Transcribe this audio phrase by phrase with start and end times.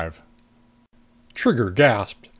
[0.01, 0.21] 25
[1.35, 2.29] Trigger gasped.